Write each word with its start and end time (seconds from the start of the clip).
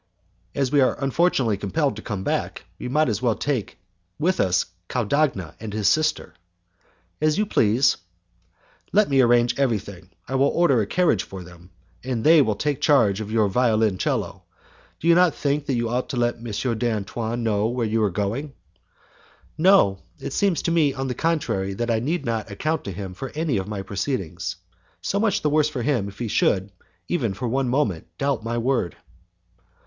"As 0.55 0.71
we 0.71 0.81
are 0.81 0.97
unfortunately 0.99 1.57
compelled 1.57 1.95
to 1.97 2.01
come 2.01 2.23
back, 2.23 2.65
we 2.79 2.87
may 2.87 3.03
as 3.05 3.21
well 3.21 3.35
take 3.35 3.77
with 4.17 4.39
us 4.39 4.65
Caudagna 4.89 5.53
and 5.59 5.71
his 5.71 5.87
sister." 5.87 6.33
"As 7.21 7.37
you 7.37 7.45
please." 7.45 7.97
"Let 8.91 9.11
me 9.11 9.21
arrange 9.21 9.59
everything. 9.59 10.09
I 10.27 10.33
will 10.33 10.47
order 10.47 10.81
a 10.81 10.87
carriage 10.87 11.21
for 11.21 11.43
them, 11.43 11.69
and 12.03 12.23
they 12.23 12.41
will 12.41 12.55
take 12.55 12.81
charge 12.81 13.21
of 13.21 13.29
your 13.31 13.47
violoncello. 13.47 14.41
Do 14.99 15.07
you 15.07 15.13
not 15.13 15.35
think 15.35 15.67
that 15.67 15.75
you 15.75 15.87
ought 15.89 16.09
to 16.09 16.17
let 16.17 16.37
M. 16.37 16.45
d'Antoine 16.79 17.43
know 17.43 17.67
where 17.67 17.87
we 17.87 17.95
are 17.97 18.09
going?" 18.09 18.53
"No, 19.55 19.99
it 20.19 20.33
seems 20.33 20.63
to 20.63 20.71
me, 20.71 20.95
on 20.95 21.09
the 21.09 21.13
contrary, 21.13 21.75
that 21.75 21.91
I 21.91 21.99
need 21.99 22.25
not 22.25 22.49
account 22.49 22.83
to 22.85 22.91
him 22.91 23.13
for 23.13 23.29
any 23.35 23.57
of 23.57 23.67
my 23.67 23.83
proceedings. 23.83 24.55
So 25.03 25.19
much 25.19 25.43
the 25.43 25.49
worse 25.51 25.69
for 25.69 25.83
him 25.83 26.07
if 26.07 26.17
he 26.17 26.27
should, 26.27 26.71
even 27.07 27.35
for 27.35 27.47
one 27.47 27.69
moment, 27.69 28.07
doubt 28.17 28.43
my 28.43 28.57
word." 28.57 28.95